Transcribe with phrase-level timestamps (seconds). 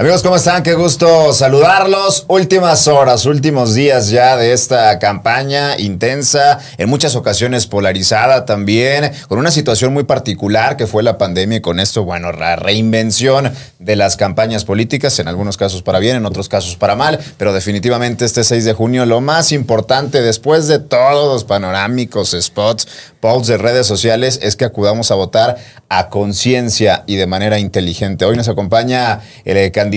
[0.00, 0.62] Amigos, ¿cómo están?
[0.62, 2.24] Qué gusto saludarlos.
[2.28, 9.38] Últimas horas, últimos días ya de esta campaña intensa, en muchas ocasiones polarizada también, con
[9.38, 13.94] una situación muy particular que fue la pandemia y con esto, bueno, la reinvención de
[13.94, 18.24] las campañas políticas, en algunos casos para bien, en otros casos para mal, pero definitivamente
[18.24, 22.88] este 6 de junio lo más importante después de todos los panorámicos spots,
[23.20, 25.58] posts de redes sociales es que acudamos a votar
[25.90, 28.24] a conciencia y de manera inteligente.
[28.24, 29.89] Hoy nos acompaña el candidato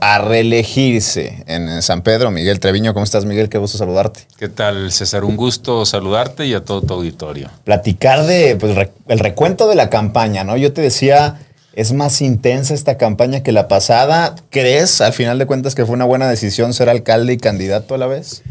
[0.00, 2.92] a reelegirse en San Pedro, Miguel Treviño.
[2.92, 3.48] ¿Cómo estás, Miguel?
[3.48, 4.20] Qué gusto saludarte.
[4.38, 5.24] ¿Qué tal, César?
[5.24, 7.50] Un gusto saludarte y a todo tu auditorio.
[7.64, 8.76] Platicar de pues,
[9.08, 10.56] el recuento de la campaña, ¿no?
[10.56, 11.40] Yo te decía,
[11.74, 14.34] es más intensa esta campaña que la pasada.
[14.50, 17.98] ¿Crees, al final de cuentas, que fue una buena decisión ser alcalde y candidato a
[17.98, 18.42] la vez?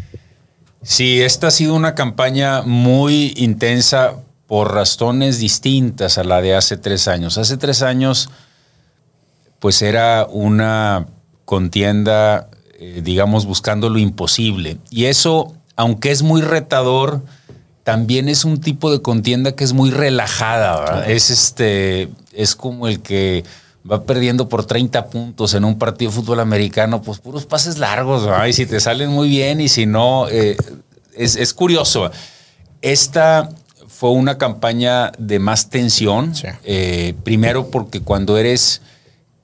[0.81, 4.15] Sí, esta ha sido una campaña muy intensa
[4.47, 7.37] por razones distintas a la de hace tres años.
[7.37, 8.29] Hace tres años,
[9.59, 11.07] pues era una
[11.45, 14.77] contienda, eh, digamos, buscando lo imposible.
[14.89, 17.21] Y eso, aunque es muy retador,
[17.83, 21.07] también es un tipo de contienda que es muy relajada.
[21.07, 23.43] Es este, es como el que
[23.89, 28.29] va perdiendo por 30 puntos en un partido de fútbol americano, pues puros pases largos,
[28.47, 30.57] y si te salen muy bien y si no, eh,
[31.15, 32.11] es, es, curioso.
[32.81, 33.49] Esta
[33.87, 36.33] fue una campaña de más tensión.
[36.63, 38.81] Eh, primero porque cuando eres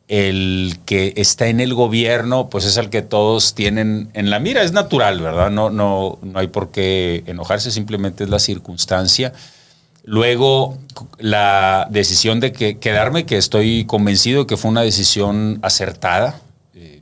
[0.08, 4.62] el que está en el gobierno, pues es el que todos tienen en la mira.
[4.62, 5.50] Es natural, ¿verdad?
[5.50, 9.34] No, no, no hay por qué enojarse, simplemente es la circunstancia.
[10.04, 10.78] Luego,
[11.18, 16.40] la decisión de que, quedarme, que estoy convencido que fue una decisión acertada.
[16.76, 17.02] Eh,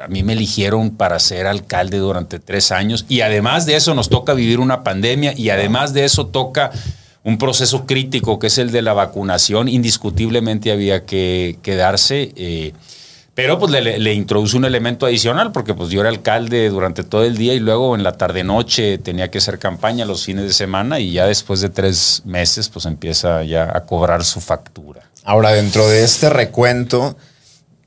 [0.00, 4.08] a mí me eligieron para ser alcalde durante tres años y además de eso nos
[4.08, 6.70] toca vivir una pandemia y además de eso toca
[7.28, 9.68] un proceso crítico que es el de la vacunación.
[9.68, 12.32] Indiscutiblemente había que quedarse.
[12.36, 12.72] Eh,
[13.34, 17.36] pero pues le, introduce un elemento adicional porque pues yo era alcalde durante todo el
[17.36, 21.12] día y luego en la tarde-noche tenía que hacer campaña los fines de semana y
[21.12, 25.02] ya después de tres meses pues empieza ya a cobrar su factura.
[25.22, 27.18] Ahora, dentro de este recuento,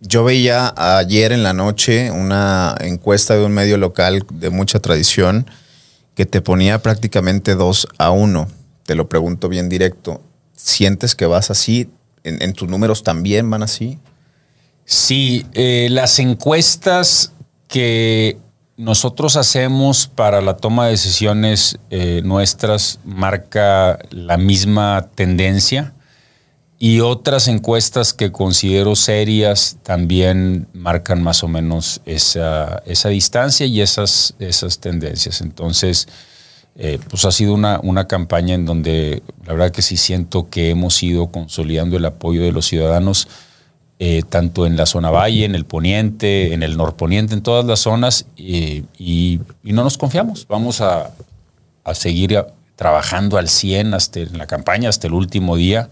[0.02, 5.50] yo veía ayer en la noche una encuesta de un medio local de mucha tradición
[6.14, 8.48] que te ponía prácticamente dos a uno.
[8.91, 10.22] Te lo pregunto bien directo.
[10.53, 11.90] ¿Sientes que vas así?
[12.25, 14.00] ¿En, tus números también van así?
[14.84, 17.31] Sí, eh, las encuestas
[17.69, 18.38] que
[18.75, 25.94] nosotros hacemos para la toma de decisiones eh, nuestras marca la misma tendencia
[26.78, 33.79] y otras encuestas que considero serias también marcan más o menos esa, esa distancia y
[33.79, 35.40] esas, esas tendencias.
[35.40, 36.09] Entonces,
[36.84, 40.72] eh, pues ha sido una, una campaña en donde la verdad que sí siento que
[40.72, 43.28] hemos ido consolidando el apoyo de los ciudadanos,
[44.00, 47.81] eh, tanto en la zona valle, en el poniente, en el norponiente, en todas las
[47.81, 50.47] zonas, y, y, no nos confiamos.
[50.50, 51.12] Vamos a,
[51.84, 52.44] a seguir
[52.75, 55.88] trabajando al 100 hasta en la campaña, hasta el último día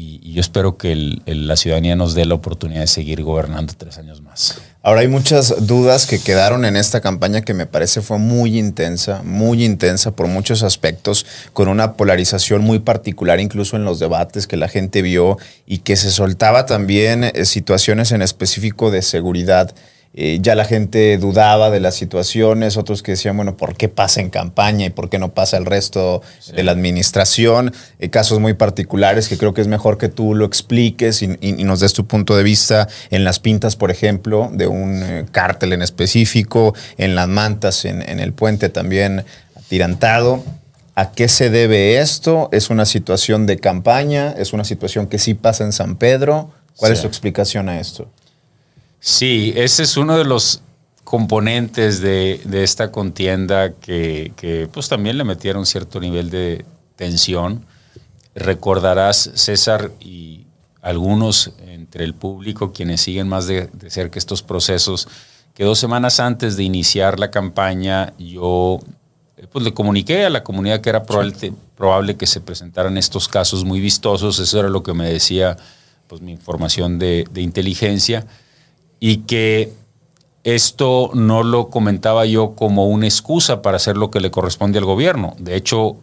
[0.00, 0.94] y, yo espero que
[1.26, 4.58] la ciudadanía nos dé la oportunidad de seguir gobernando tres años más.
[4.82, 9.22] Ahora hay muchas dudas que quedaron en esta campaña que me parece fue muy intensa,
[9.24, 14.56] muy intensa por muchos aspectos, con una polarización muy particular incluso en los debates que
[14.56, 19.74] la gente vio y que se soltaba también eh, situaciones en específico de seguridad.
[20.12, 24.20] Eh, ya la gente dudaba de las situaciones, otros que decían, bueno, ¿por qué pasa
[24.20, 26.20] en campaña y por qué no pasa el resto
[26.52, 27.72] de la administración?
[28.00, 31.28] Eh, casos muy particulares que creo que es mejor que tú lo expliques y,
[31.62, 35.72] nos des tu punto de vista en las pintas, por ejemplo, de un eh, cártel
[35.72, 40.42] en específico, en las mantas, en, el puente también atirantado.
[40.96, 42.48] ¿A qué se debe esto?
[42.50, 44.34] ¿Es una situación de campaña?
[44.36, 46.50] ¿Es una situación que sí pasa en San Pedro?
[46.76, 48.08] ¿Cuál es tu explicación a esto?
[49.00, 50.62] Sí, ese es uno de los
[51.04, 56.64] componentes de, esta contienda que, pues también le metieron cierto nivel de
[56.96, 57.64] tensión.
[58.34, 60.46] Recordarás, César, y
[60.82, 65.08] algunos entre el público, quienes siguen más de, de cerca estos procesos,
[65.54, 68.78] que dos semanas antes de iniciar la campaña yo
[69.50, 73.64] pues le comuniqué a la comunidad que era probable, probable que se presentaran estos casos
[73.64, 75.56] muy vistosos, eso era lo que me decía
[76.06, 78.26] pues mi información de, de inteligencia
[79.00, 79.72] y que
[80.44, 84.84] esto no lo comentaba yo como una excusa para hacer lo que le corresponde al
[84.84, 85.34] gobierno.
[85.38, 85.96] De hecho,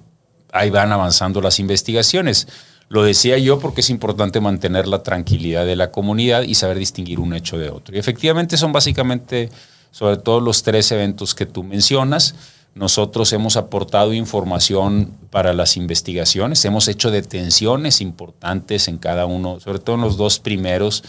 [0.51, 2.47] ahí van avanzando las investigaciones.
[2.89, 7.19] Lo decía yo porque es importante mantener la tranquilidad de la comunidad y saber distinguir
[7.19, 7.95] un hecho de otro.
[7.95, 9.49] Y efectivamente son básicamente,
[9.91, 12.35] sobre todo los tres eventos que tú mencionas.
[12.75, 19.79] Nosotros hemos aportado información para las investigaciones, hemos hecho detenciones importantes en cada uno, sobre
[19.79, 21.03] todo en los dos primeros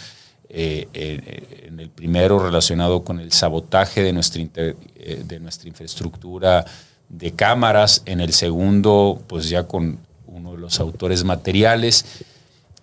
[0.51, 0.87] eh,
[1.67, 6.65] en el primero relacionado con el sabotaje de nuestra, eh, de nuestra infraestructura
[7.07, 12.05] de cámaras, en el segundo, pues ya con uno de los autores materiales.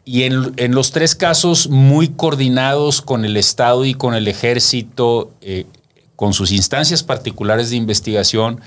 [0.04, 5.32] Y en, en los tres casos muy coordinados con el Estado y con el ejército,
[5.40, 5.66] eh,
[6.14, 8.60] con sus instancias particulares de investigación,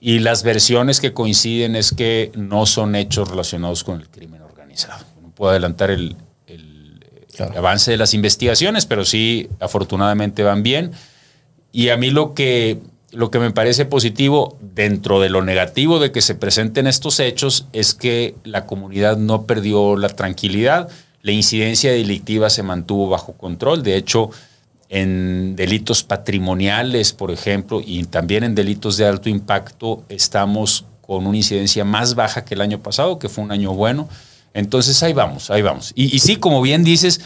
[0.00, 5.04] y las versiones que coinciden es que no son hechos relacionados con el crimen organizado.
[5.22, 6.16] No puedo adelantar el,
[7.38, 10.92] el avance de las investigaciones, pero sí, afortunadamente van bien.
[11.72, 12.78] Y a mí lo que,
[13.10, 17.66] lo que me parece positivo dentro de lo negativo de que se presenten estos hechos
[17.72, 20.88] es que la comunidad no perdió la tranquilidad,
[21.22, 24.30] la incidencia delictiva se mantuvo bajo control, de hecho,
[24.88, 31.36] en delitos patrimoniales, por ejemplo, y también en delitos de alto impacto, estamos con una
[31.36, 34.08] incidencia más baja que el año pasado, que fue un año bueno.
[34.54, 35.92] Entonces ahí vamos, ahí vamos.
[35.94, 37.20] Y, sí, como bien dices,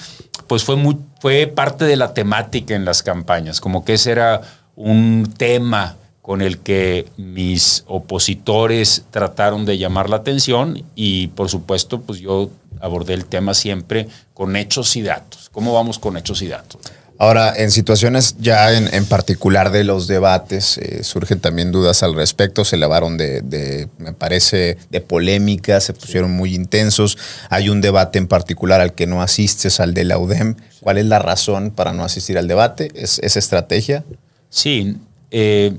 [0.47, 4.41] pues fue, muy, fue parte de la temática en las campañas, como que ese era
[4.75, 12.03] un tema con el que mis opositores trataron de llamar la atención y por supuesto
[12.03, 15.49] pues yo abordé el tema siempre con hechos y datos.
[15.53, 16.81] ¿Cómo vamos con hechos y datos?
[17.21, 22.65] Ahora, en situaciones ya en, particular de los debates, eh, surgen también dudas al respecto,
[22.65, 27.19] se elevaron de, me parece, de polémica, se pusieron muy intensos.
[27.51, 30.55] Hay un debate en particular al que no asistes, al de la UDEM.
[30.81, 32.93] ¿Cuál es la razón para no asistir al debate?
[32.95, 34.05] ¿Es, estrategia?
[34.49, 34.97] Sí,
[35.33, 35.77] eh,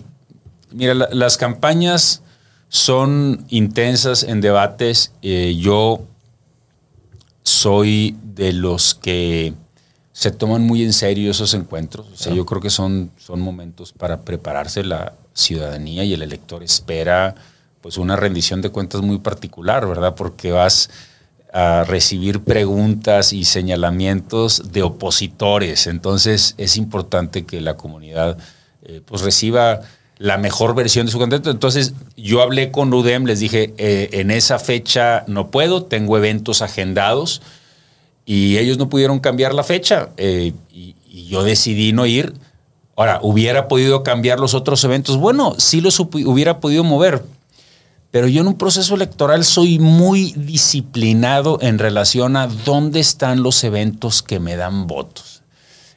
[0.73, 2.21] mira, las campañas
[2.67, 5.13] son intensas en debates.
[5.21, 6.03] Eh, yo
[7.43, 9.53] soy de los que
[10.19, 12.07] se toman muy en serio esos encuentros.
[12.13, 16.61] O sea, yo creo que son, son momentos para prepararse la ciudadanía y el elector
[16.61, 17.35] espera
[17.79, 20.15] pues una rendición de cuentas muy particular, ¿verdad?
[20.15, 20.89] Porque vas
[21.53, 25.87] a recibir preguntas y señalamientos de opositores.
[25.87, 28.37] Entonces es importante que la comunidad
[28.83, 29.79] eh, pues reciba
[30.17, 31.49] la mejor versión de su candidato.
[31.49, 36.61] Entonces yo hablé con UDEM, les dije, eh, en esa fecha no puedo, tengo eventos
[36.61, 37.41] agendados
[38.29, 40.95] y ellos no pudieron cambiar la fecha eh, y,
[41.27, 42.33] yo decidí no ir.
[42.95, 45.17] Ahora, ¿hubiera podido cambiar los otros eventos?
[45.17, 47.23] Bueno, sí los hubiera podido mover,
[48.11, 53.63] pero yo en un proceso electoral soy muy disciplinado en relación a dónde están los
[53.63, 55.41] eventos que me dan votos.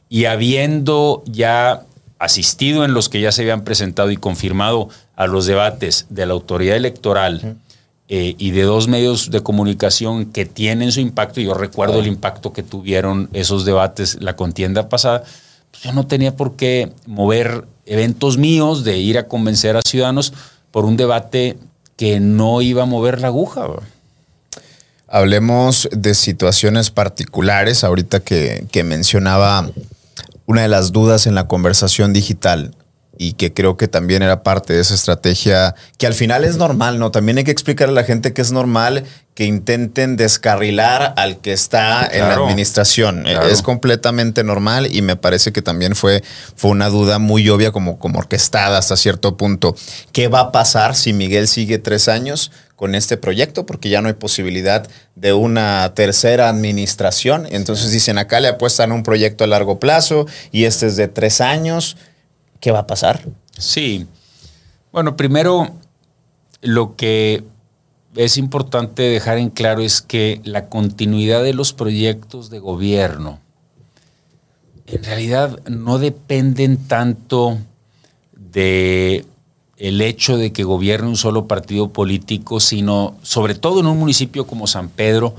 [0.08, 1.82] Y habiendo ya
[2.18, 6.32] asistido en los que ya se habían presentado y confirmado a los debates de la
[6.32, 7.56] autoridad electoral,
[8.14, 12.06] eh, y de dos medios de comunicación que tienen su impacto, y yo recuerdo el
[12.06, 15.24] impacto que tuvieron esos debates la contienda pasada,
[15.70, 20.34] pues yo no tenía por qué mover eventos míos de ir a convencer a ciudadanos
[20.70, 21.56] por un debate
[21.96, 23.66] que no iba a mover la aguja.
[25.08, 29.70] Hablemos de situaciones particulares, ahorita que, que mencionaba
[30.44, 32.74] una de las dudas en la conversación digital
[33.22, 36.98] y que creo que también era parte de esa estrategia que al final es normal,
[36.98, 37.12] ¿no?
[37.12, 39.04] También hay que explicarle a la gente que es normal
[39.34, 43.24] que intenten descarrilar al que está en la administración.
[43.26, 46.24] Es completamente normal y me parece que también fue,
[46.56, 49.76] fue una duda muy obvia como, como orquestada hasta cierto punto.
[50.10, 53.66] ¿Qué va a pasar si Miguel sigue tres años con este proyecto?
[53.66, 57.46] Porque ya no hay posibilidad de una tercera administración.
[57.50, 61.40] Entonces dicen, acá le apuestan un proyecto a largo plazo y este es de tres
[61.40, 61.96] años.
[62.62, 63.28] ¿Qué va a pasar?
[63.58, 64.06] Sí.
[64.92, 65.74] Bueno, primero,
[66.62, 67.44] lo que
[68.14, 73.40] es importante dejar en claro es que la continuidad de los proyectos de gobierno
[74.86, 77.58] en realidad no dependen tanto
[78.32, 79.24] de
[79.78, 84.46] el hecho de que gobierne un solo partido político, sino sobre todo en un municipio
[84.46, 85.34] como San Pedro,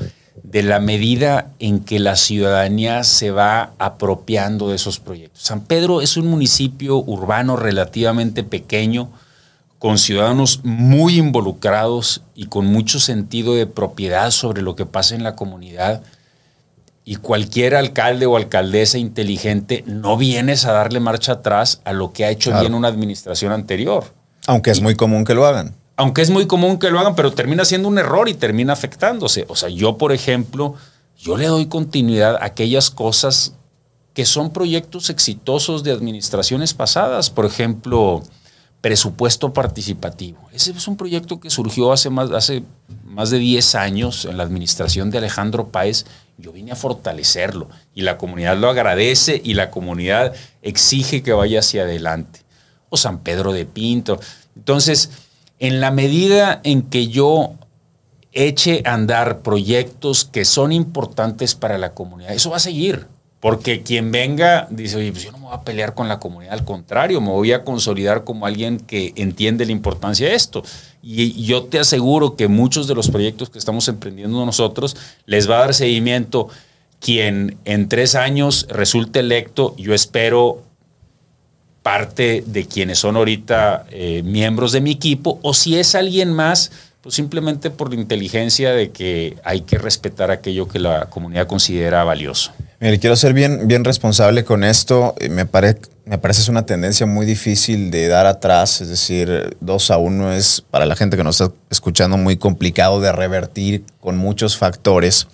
[0.54, 5.42] de la medida en que la ciudadanía se va apropiando de esos proyectos.
[5.42, 9.10] San Pedro es un municipio urbano relativamente pequeño,
[9.80, 15.24] con ciudadanos muy involucrados y con mucho sentido de propiedad sobre lo que pasa en
[15.24, 16.04] la comunidad.
[17.04, 22.26] Y cualquier alcalde o alcaldesa inteligente no vienes a darle marcha atrás a lo que
[22.26, 24.14] ha hecho bien una administración anterior.
[24.46, 27.34] Aunque es muy común que lo hagan aunque es muy común que lo hagan, pero
[27.34, 29.46] termina siendo un error y termina afectándose.
[29.48, 30.76] O sea, yo, por ejemplo,
[31.20, 33.54] yo le doy continuidad a aquellas cosas
[34.14, 37.30] que son proyectos exitosos de administraciones pasadas.
[37.30, 38.24] Por ejemplo,
[38.82, 40.40] presupuesto participativo.
[40.52, 42.64] Ese es un proyecto que surgió hace más, hace
[43.06, 46.06] más de 10 años en la administración de Alejandro Páez.
[46.38, 50.34] Yo vine a fortalecerlo y la comunidad lo agradece y la comunidad
[50.64, 52.42] exige que vaya hacia adelante.
[52.90, 54.20] O San Pedro de Pinto.
[54.56, 55.10] Entonces,
[55.64, 57.54] en la medida en que yo
[58.34, 63.08] eche a andar proyectos que son importantes para la comunidad, eso va a seguir,
[63.40, 66.52] Porque quien venga dice, oye, pues yo no me voy a pelear con la comunidad,
[66.54, 70.64] al contrario, me voy a consolidar como alguien que entiende la importancia de esto.
[71.02, 75.58] Y yo te aseguro que muchos de los proyectos que estamos emprendiendo nosotros les va
[75.58, 76.50] a dar seguimiento
[77.00, 80.62] quien en tres años resulte electo, yo espero
[81.84, 86.72] parte de quienes son ahorita eh, miembros de mi equipo, o si es alguien más,
[87.02, 92.06] pues simplemente por la inteligencia de que hay que respetar aquello que la comunidad considera
[92.06, 92.54] valioso.
[92.80, 95.14] Mire, quiero ser bien, bien responsable con esto.
[95.30, 99.92] Me, pare, me parece es una tendencia muy difícil de dar atrás, es decir, dos
[99.92, 104.18] a uno es para la gente que nos está escuchando muy complicado de revertir con
[104.18, 105.28] muchos factores.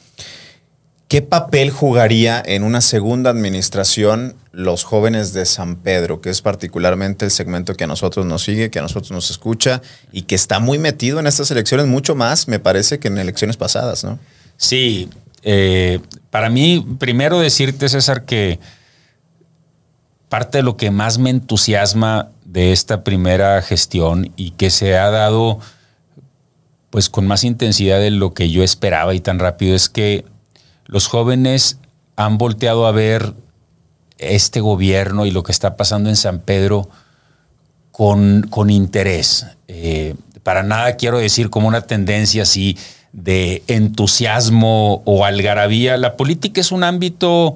[1.10, 7.26] ¿Qué papel jugaría en una segunda administración los jóvenes de San Pedro, que es particularmente
[7.26, 10.60] el segmento que a nosotros nos sigue, que a nosotros nos escucha y que está
[10.60, 14.20] muy metido en estas elecciones, mucho más, me parece, que en elecciones pasadas, ¿no?
[14.58, 15.10] Sí,
[15.42, 16.00] eh,
[16.30, 18.60] para mí, primero decirte, César, que
[20.30, 25.10] parte de lo que más me entusiasma de esta primera gestión y que se ha
[25.10, 25.60] dado
[26.92, 30.24] pues con más intensidad de lo que yo esperaba y tan rápido es que
[30.90, 31.78] los jóvenes
[32.16, 33.34] han volteado a ver
[34.18, 36.90] este gobierno y lo que está pasando en San Pedro
[37.92, 39.46] con, con interés.
[39.68, 42.76] Eh, para nada quiero decir como una tendencia así
[43.14, 45.96] de entusiasmo o algarabía.
[45.98, 47.56] La política es un ámbito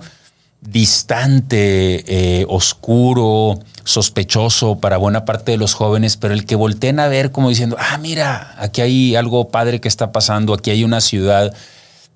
[0.61, 7.07] distante, eh, oscuro, sospechoso para buena parte de los jóvenes, pero el que volteen a
[7.07, 11.01] ver como diciendo, ah, mira, aquí hay algo padre que está pasando, aquí hay una
[11.01, 11.51] ciudad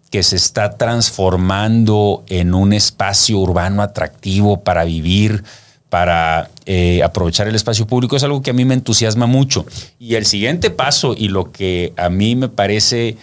[0.10, 5.44] que se está transformando en un espacio urbano atractivo para vivir,
[5.90, 9.66] para eh, aprovechar el espacio público, es algo que a mí me entusiasma mucho.
[10.00, 13.18] Y el siguiente paso y lo que a mí me parece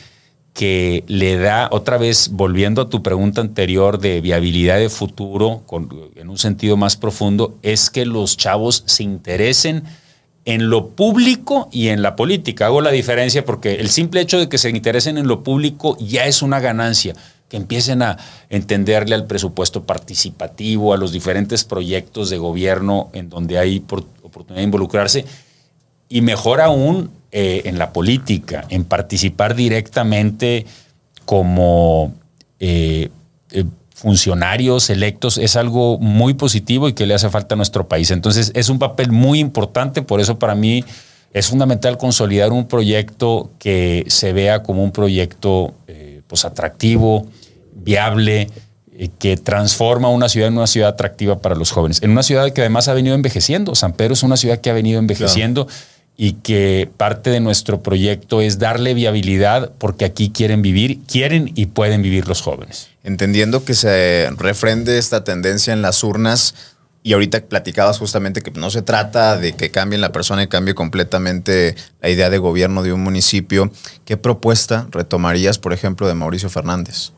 [0.53, 5.65] que le da, otra vez volviendo a tu pregunta anterior de viabilidad de futuro,
[6.15, 9.83] en un sentido más profundo, es que los chavos se interesen
[10.45, 12.67] en lo público y en la política.
[12.67, 16.27] Hago la diferencia porque el simple hecho de que se interesen en lo público ya
[16.27, 17.15] es una ganancia,
[17.49, 23.59] que empiecen a entenderle al presupuesto participativo, a los diferentes proyectos de gobierno en donde
[23.59, 23.85] hay
[24.23, 25.25] oportunidad de involucrarse,
[26.09, 30.67] y mejor aún eh, en la política, en participar directamente
[31.25, 32.15] como...
[32.61, 33.11] Eh,
[33.51, 38.11] eh, funcionarios electos es algo muy positivo y que le hace falta a nuestro país.
[38.11, 40.85] Entonces es un papel muy importante, por eso para mí
[41.33, 47.27] es fundamental consolidar un proyecto que se vea como un proyecto eh, pues atractivo,
[47.73, 48.49] viable,
[48.97, 52.03] eh, que transforma una ciudad en una ciudad atractiva para los jóvenes.
[52.03, 53.75] En una ciudad que además ha venido envejeciendo.
[53.77, 55.69] San Pedro es una ciudad que ha venido envejeciendo.
[56.17, 61.67] Y que parte de nuestro proyecto es darle viabilidad porque aquí quieren vivir, quieren y
[61.67, 66.55] pueden vivir los jóvenes entendiendo que se refrende esta tendencia en las urnas.
[67.07, 70.75] Y ahorita platicabas justamente que no se trata de que cambien la persona y cambie
[70.75, 73.71] completamente la idea de gobierno de un municipio.
[74.07, 77.13] ¿Qué propuesta retomarías, por ejemplo, de Mauricio Fernández?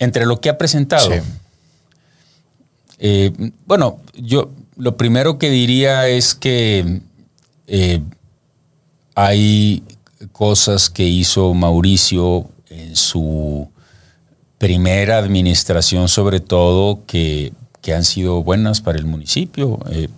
[0.00, 1.08] Entre lo que ha presentado.
[2.98, 3.32] Eh,
[3.64, 7.00] bueno, yo lo primero que diría es que
[7.72, 8.00] eh,
[9.14, 9.84] hay
[10.32, 13.70] cosas que hizo Mauricio en su
[14.58, 17.52] primera administración sobre todo que,
[17.94, 19.80] han sido buenas para el municipio.
[19.90, 20.08] Eh,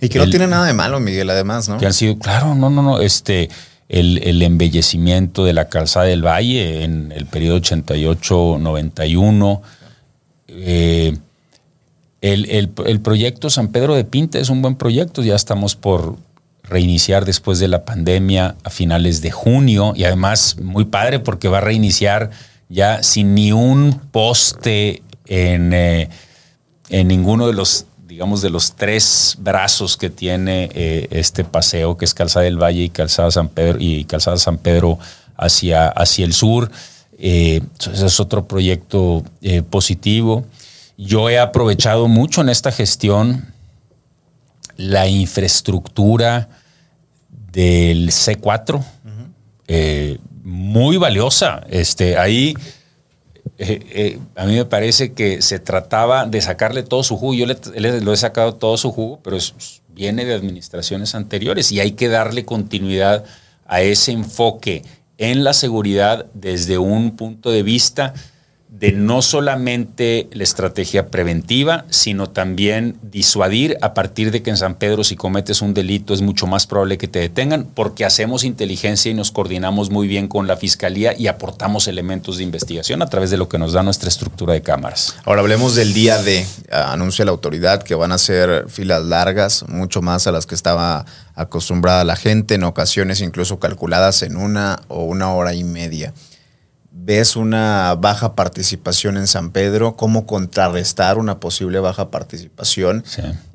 [0.00, 1.78] y que no tiene nada de malo, Miguel, además, ¿no?
[1.78, 3.48] Que han sido, claro, no, no, no, este,
[3.88, 9.60] el, embellecimiento de la calzada del Valle en el periodo 88-91.
[10.48, 11.16] Eh,
[12.20, 16.16] el, el, proyecto San Pedro de Pinta es un buen proyecto, ya estamos por
[16.62, 21.58] reiniciar después de la pandemia a finales de junio y además muy padre porque va
[21.58, 22.30] a reiniciar
[22.68, 26.08] ya sin ni un poste en, eh,
[26.88, 32.04] en ninguno de los digamos, de los tres brazos que tiene eh, este paseo, que
[32.04, 34.98] es Calzada del Valle y Calzada San Pedro, y Calzada San Pedro
[35.34, 36.70] hacia, hacia el sur.
[37.18, 39.24] Eh, ese es otro proyecto
[39.70, 40.44] positivo.
[40.98, 43.51] Yo he aprovechado mucho en esta gestión
[44.90, 46.48] la infraestructura
[47.52, 48.84] del C4
[50.42, 51.64] muy valiosa.
[51.68, 52.54] Este, ahí
[53.58, 57.34] eh, eh, a mí me parece que se trataba de sacarle todo su jugo.
[57.34, 59.38] Yo le, lo he sacado todo su jugo, pero
[59.88, 63.24] viene de administraciones anteriores y hay que darle continuidad
[63.66, 64.82] a ese enfoque
[65.18, 68.14] en la seguridad desde un punto de vista
[68.72, 74.76] de no solamente la estrategia preventiva, sino también disuadir a partir de que en San
[74.76, 79.10] Pedro si cometes un delito es mucho más probable que te detengan porque hacemos inteligencia
[79.10, 83.30] y nos coordinamos muy bien con la Fiscalía y aportamos elementos de investigación a través
[83.30, 85.16] de lo que nos da nuestra estructura de cámaras.
[85.26, 90.00] Ahora hablemos del día de, anuncia la autoridad que van a ser filas largas, mucho
[90.00, 95.04] más a las que estaba acostumbrada la gente, en ocasiones incluso calculadas en una o
[95.04, 96.14] una hora y media
[97.04, 103.04] ves una baja participación en San Pedro, cómo contrarrestar una posible baja participación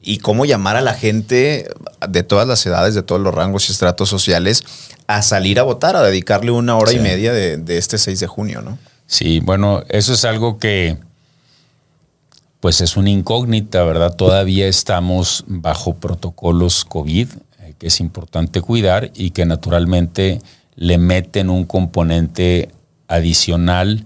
[0.02, 1.68] y cómo llamar a la gente
[2.10, 4.64] de todas las edades, de todos los rangos y estratos sociales
[5.08, 8.62] a salir a votar, a dedicarle una hora y media de, este 6 de junio,
[8.62, 8.78] ¿no?
[9.06, 10.98] Sí, bueno, eso es algo que
[12.60, 14.16] pues es una incógnita, ¿verdad?
[14.16, 17.30] Todavía estamos bajo protocolos COVID,
[17.62, 20.42] eh, que es importante cuidar y que naturalmente
[20.76, 22.72] le meten un componente
[23.08, 24.06] adicional,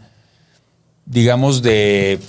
[1.06, 2.20] digamos, de,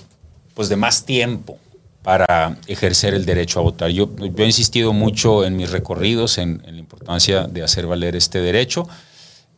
[0.55, 1.59] pues de más tiempo
[2.03, 3.91] para ejercer el derecho a votar.
[3.91, 8.89] Yo, he insistido mucho en mis recorridos en, la importancia de hacer valer este derecho.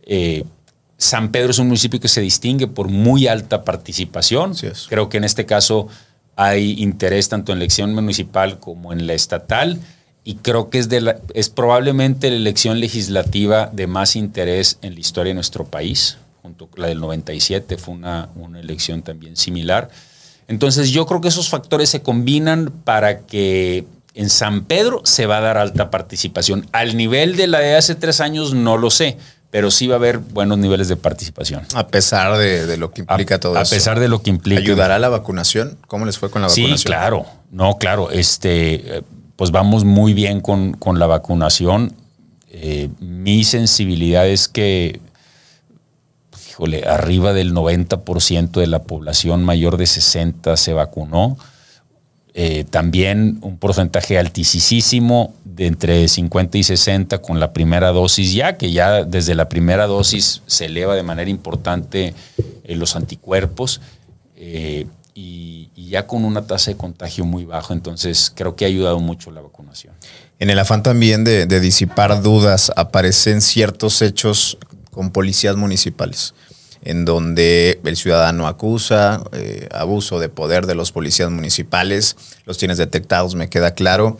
[0.04, 0.44] Eh,
[0.98, 4.54] San Pedro es un municipio que se distingue por muy alta participación.
[4.88, 5.88] Creo que en este caso
[6.36, 9.80] hay interés tanto en la elección municipal como en la estatal
[10.24, 14.94] y creo que es, de la, es probablemente la elección legislativa de más interés en
[14.94, 19.34] la historia de nuestro país junto con la del 97 fue una, una elección también
[19.34, 19.88] similar.
[20.46, 25.38] Entonces yo creo que esos factores se combinan para que en San Pedro se va
[25.38, 26.68] a dar alta participación.
[26.72, 29.16] Al nivel de la de hace tres años no lo sé,
[29.50, 31.62] pero sí va a haber buenos niveles de participación.
[31.74, 33.62] A pesar de, lo que implica todo eso.
[33.62, 34.60] A pesar de lo que implica.
[34.60, 35.78] ¿Ayudará la vacunación?
[35.86, 36.78] ¿Cómo les fue con la vacunación?
[36.78, 37.24] Sí, claro.
[37.52, 38.10] No, claro.
[38.10, 39.02] Este,
[39.36, 41.94] pues vamos muy bien con, la vacunación.
[42.50, 45.00] Eh, mi sensibilidad es que
[46.54, 51.36] híjole, arriba del 90% de la población mayor de 60 se vacunó.
[52.32, 58.56] Eh, también un porcentaje altísimo de entre 50 y 60 con la primera dosis ya,
[58.56, 62.14] que ya desde la primera dosis se eleva de manera importante
[62.64, 63.80] eh, los anticuerpos
[64.36, 67.72] eh, y, ya con una tasa de contagio muy baja.
[67.72, 69.94] Entonces creo que ha ayudado mucho la vacunación.
[70.40, 74.58] En el afán también de disipar dudas, aparecen ciertos hechos
[74.94, 76.34] con policías municipales
[76.84, 82.16] en donde el ciudadano acusa eh, abuso de poder de los policías municipales.
[82.44, 84.18] Los tienes detectados, me queda claro.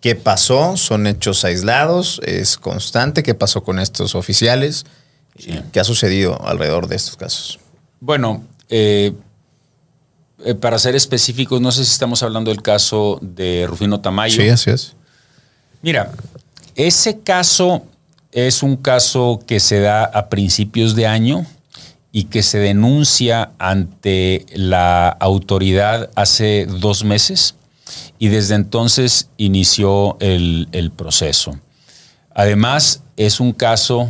[0.00, 0.76] ¿Qué pasó?
[0.76, 2.20] ¿Son hechos aislados?
[2.24, 3.22] ¿Es constante?
[3.22, 4.84] ¿Qué pasó con estos oficiales?
[5.72, 7.60] ¿Qué ha sucedido alrededor de estos casos?
[8.00, 9.12] Bueno, eh,
[10.44, 14.42] eh, para ser específicos, no sé si estamos hablando del caso de Rufino Tamayo.
[14.42, 14.96] Sí, así es.
[15.82, 16.10] Mira,
[16.74, 17.86] ese caso
[18.32, 21.46] es un caso que se da a principios de año
[22.10, 27.54] y que se denuncia ante la autoridad hace dos meses
[28.18, 31.58] y desde entonces inició el, proceso.
[32.34, 34.08] Además, es un caso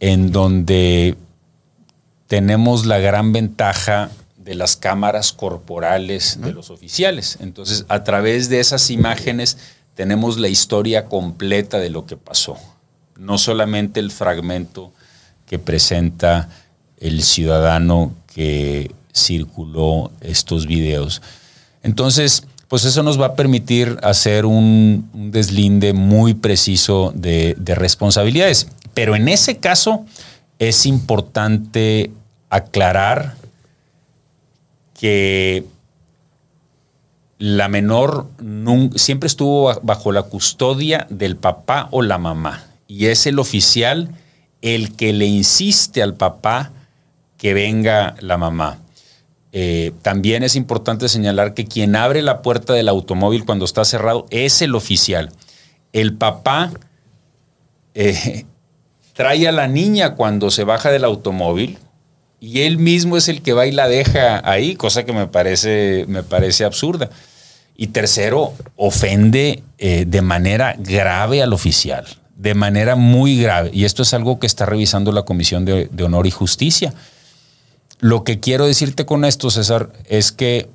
[0.00, 1.16] en donde
[2.26, 7.38] tenemos la gran ventaja de las cámaras corporales de los oficiales.
[7.40, 9.58] Entonces, a través de esas imágenes
[9.94, 12.58] tenemos la historia completa de lo que pasó,
[13.22, 14.92] no solamente el fragmento
[15.46, 16.48] que presenta
[16.98, 21.22] el ciudadano que circuló estos videos.
[21.82, 28.68] Entonces, pues eso nos va a permitir hacer un, deslinde muy preciso de, de, responsabilidades.
[28.94, 30.04] Pero en ese caso
[30.58, 32.10] es importante
[32.48, 33.34] aclarar
[34.98, 35.64] que
[37.38, 38.28] la menor
[38.94, 42.71] siempre estuvo bajo la custodia del papá o la mamá.
[42.92, 44.10] Y es el oficial
[44.60, 46.72] el que le insiste al papá
[47.38, 48.80] que venga la mamá.
[49.52, 54.26] Eh, también es importante señalar que quien abre la puerta del automóvil cuando está cerrado
[54.28, 55.30] es el oficial.
[55.94, 56.70] El papá
[57.94, 58.44] eh,
[59.14, 61.78] trae a la niña cuando se baja del automóvil
[62.40, 66.04] y él mismo es el que va y la deja ahí, cosa que me parece,
[66.08, 67.08] me parece absurda.
[67.74, 72.06] Y tercero, ofende eh, de manera grave al oficial,
[72.42, 73.70] de manera muy grave.
[73.72, 76.92] Y esto es algo que está revisando la Comisión de Honor y Justicia.
[78.00, 80.68] Lo que quiero decirte con esto, César, es que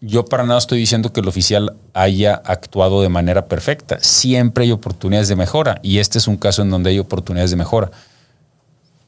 [0.00, 3.98] yo para nada estoy diciendo que el oficial haya actuado de manera perfecta.
[4.00, 7.56] Siempre hay oportunidades de mejora y este es un caso en donde hay oportunidades de
[7.56, 7.90] mejora.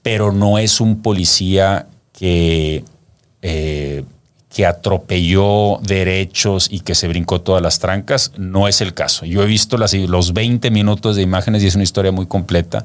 [0.02, 2.82] Pero no es un policía que,
[3.42, 4.04] eh,
[4.56, 8.32] que atropelló derechos y que se brincó todas las trancas.
[8.38, 9.26] No es el caso.
[9.26, 12.82] Yo he visto las, los 20 minutos de imágenes y es una historia muy completa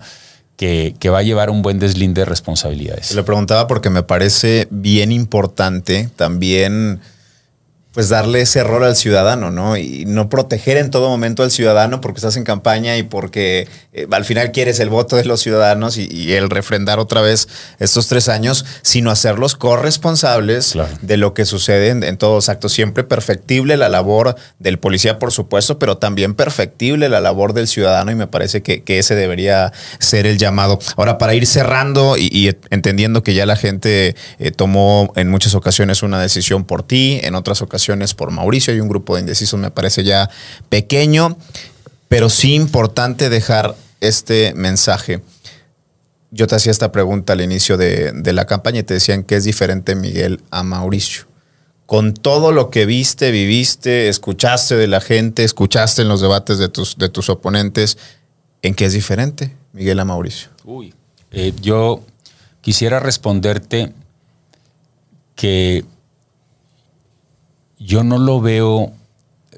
[0.58, 3.16] que, que va a llevar un buen deslinde de responsabilidades.
[3.16, 7.00] Le preguntaba porque me parece bien importante también
[7.94, 9.76] pues darle ese rol al ciudadano, ¿no?
[9.76, 14.08] Y no proteger en todo momento al ciudadano porque estás en campaña y porque eh,
[14.12, 17.50] al final quieres el voto de los ciudadanos y, el refrendar otra vez
[17.80, 22.72] estos tres años, sino hacerlos corresponsables de lo que sucede en, todos los actos.
[22.72, 28.12] Siempre perfectible la labor del policía, por supuesto, pero también perfectible la labor del ciudadano
[28.12, 30.80] y me parece que, ese debería ser el llamado.
[30.96, 36.04] Ahora, para ir cerrando y, entendiendo que ya la gente eh, tomó en muchas ocasiones
[36.04, 37.81] una decisión por ti, en otras ocasiones
[38.15, 38.74] por Mauricio.
[38.74, 40.30] Hay un grupo de indecisos, me parece ya
[40.70, 41.38] pequeño,
[42.08, 45.22] pero sí importante dejar este mensaje.
[46.32, 49.44] Yo te hacía esta pregunta al inicio de, la campaña y te decían que es
[49.44, 51.26] diferente Miguel a Mauricio.
[51.86, 56.70] Con todo lo que viste, viviste, escuchaste de la gente, escuchaste en los debates de
[56.70, 57.98] tus, de tus oponentes,
[58.62, 60.50] ¿en qué es diferente Miguel a Mauricio?
[60.63, 60.94] Uy,
[61.32, 62.02] eh, yo
[62.62, 63.91] quisiera responderte
[65.36, 65.84] que
[67.84, 68.91] yo no lo veo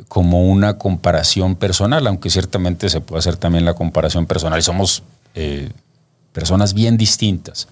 [0.07, 4.61] como una comparación personal, aunque ciertamente se puede hacer también la comparación personal.
[4.63, 5.03] Somos
[5.35, 5.69] eh,
[6.31, 7.67] personas bien distintas.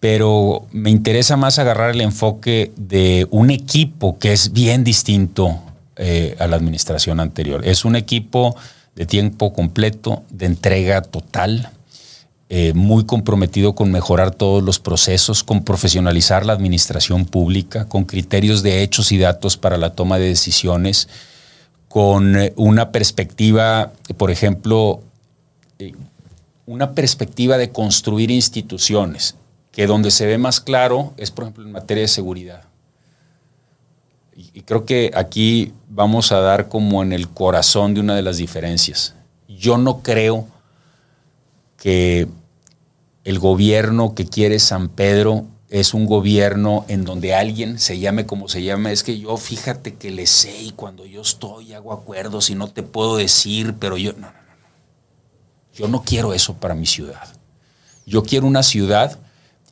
[0.00, 5.60] Pero me interesa más agarrar el enfoque de un equipo que es bien distinto
[5.96, 7.66] eh, a la administración anterior.
[7.66, 8.56] Es un equipo
[8.96, 11.70] de tiempo completo, de entrega total,
[12.54, 18.62] eh, muy comprometido con mejorar todos los procesos, con profesionalizar la administración pública, con criterios
[18.62, 21.08] de hechos y datos para la toma de decisiones,
[21.88, 25.00] con eh, una perspectiva, por ejemplo,
[25.78, 25.94] eh,
[26.66, 29.34] una perspectiva de construir instituciones,
[29.70, 32.64] que donde se ve más claro es, por ejemplo, en materia de seguridad.
[34.36, 38.20] Y, y creo que aquí vamos a dar como en el corazón de una de
[38.20, 39.14] las diferencias.
[39.48, 40.48] Yo no creo
[41.78, 42.28] que
[43.24, 48.48] el gobierno que quiere San Pedro es un gobierno en donde alguien se llame como
[48.48, 48.92] se llame.
[48.92, 52.68] Es que yo fíjate que le sé y cuando yo estoy hago acuerdos y no
[52.68, 54.32] te puedo decir, pero yo no, no, no.
[55.74, 57.26] Yo no quiero eso para mi ciudad.
[58.04, 59.18] Yo quiero una ciudad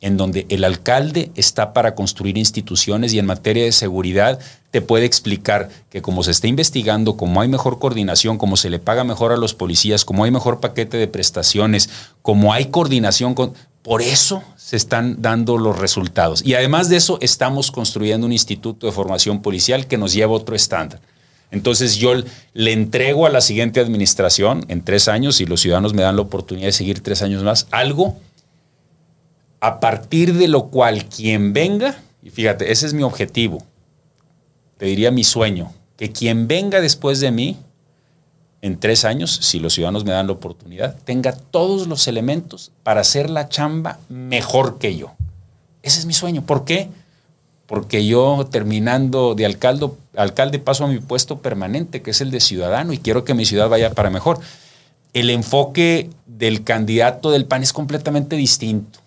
[0.01, 4.39] en donde el alcalde está para construir instituciones y en materia de seguridad
[4.71, 8.79] te puede explicar que como se está investigando, como hay mejor coordinación, como se le
[8.79, 11.89] paga mejor a los policías, como hay mejor paquete de prestaciones,
[12.21, 13.53] como hay coordinación con...
[13.83, 16.43] Por eso se están dando los resultados.
[16.45, 20.35] Y además de eso, estamos construyendo un instituto de formación policial que nos lleva a
[20.35, 20.99] otro estándar.
[21.49, 22.13] Entonces yo
[22.53, 26.21] le entrego a la siguiente administración en tres años, y los ciudadanos me dan la
[26.21, 28.17] oportunidad de seguir tres años más, algo
[29.61, 33.63] a partir de lo cual quien venga, y fíjate, ese es mi objetivo,
[34.77, 37.57] te diría mi sueño, que quien venga después de mí,
[38.63, 43.01] en tres años, si los ciudadanos me dan la oportunidad, tenga todos los elementos para
[43.01, 45.13] hacer la chamba mejor que yo.
[45.81, 46.43] Ese es mi sueño.
[46.43, 46.89] ¿Por qué?
[47.65, 52.39] Porque yo terminando de alcalde, alcalde paso a mi puesto permanente, que es el de
[52.39, 54.39] ciudadano, y quiero que mi ciudad vaya para mejor.
[55.13, 58.99] El enfoque del candidato del PAN es completamente distinto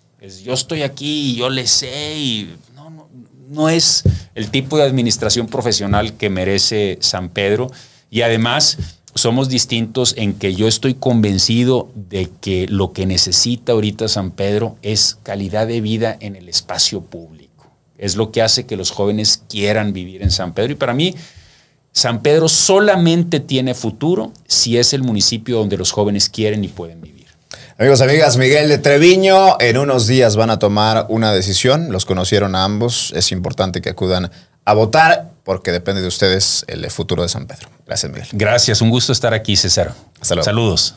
[0.42, 3.08] yo estoy aquí y yo le sé y no, no,
[3.48, 7.70] no es el tipo de administración profesional que merece San Pedro
[8.10, 8.78] y además
[9.14, 14.76] somos distintos en que yo estoy convencido de que lo que necesita ahorita San Pedro
[14.82, 17.70] es calidad de vida en el espacio público.
[17.96, 20.72] Es lo que hace que los jóvenes quieran vivir en San Pedro.
[20.72, 21.14] Y para mí,
[21.92, 27.00] San Pedro solamente tiene futuro si es el municipio donde los jóvenes quieren y pueden
[27.00, 27.13] vivir.
[27.76, 31.90] Amigos, amigas, Miguel de Treviño, en unos días van a tomar una decisión.
[31.90, 33.12] Los conocieron a ambos.
[33.16, 34.30] Es importante que acudan
[34.64, 37.68] a votar porque depende de ustedes el futuro de San Pedro.
[37.84, 38.28] Gracias, Miguel.
[38.30, 39.92] Gracias, un gusto estar aquí, César.
[40.20, 40.44] Hasta luego.
[40.44, 40.94] Saludos.